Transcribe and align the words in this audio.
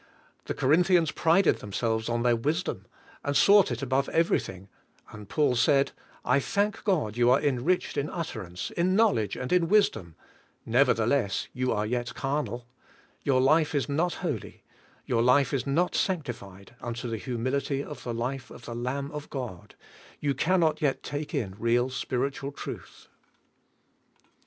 The 0.45 0.55
Corinthians 0.55 1.11
prided 1.11 1.57
themselves 1.59 2.09
on 2.09 2.23
their 2.23 2.35
wisdom, 2.35 2.87
and 3.23 3.37
sought 3.37 3.69
it 3.69 3.83
above 3.83 4.09
everything, 4.09 4.67
and 5.11 5.29
CARNAL 5.29 5.29
CHRISTIANS 5.29 5.29
15 5.29 5.35
Paul 5.35 5.55
said: 5.55 5.91
"I 6.25 6.39
thank 6.39 6.83
God 6.83 7.09
that 7.13 7.17
you 7.19 7.29
are 7.29 7.39
enriched 7.39 7.97
in 7.97 8.09
utterance, 8.09 8.71
in 8.71 8.95
knowledge, 8.95 9.35
and 9.35 9.53
in 9.53 9.67
wisdom; 9.69 10.15
never 10.65 10.95
theless, 10.95 11.49
you 11.53 11.71
are 11.71 11.85
yet 11.85 12.15
carnal, 12.15 12.65
your 13.21 13.41
life 13.41 13.75
is 13.75 13.87
not 13.87 14.15
holy; 14.25 14.63
3'our 15.07 15.23
life 15.23 15.53
is 15.53 15.67
not 15.67 15.93
sanctified 15.93 16.75
unto 16.81 17.07
the 17.07 17.17
humility 17.17 17.83
of 17.83 18.03
the 18.03 18.11
life 18.15 18.49
of 18.49 18.65
the 18.65 18.73
Lamb 18.73 19.11
of 19.11 19.29
God, 19.29 19.75
you 20.19 20.33
can 20.33 20.59
not 20.61 20.81
yet 20.81 21.03
take 21.03 21.35
in 21.35 21.55
real 21.59 21.91
spiritual 21.91 22.51
truth." 22.51 23.07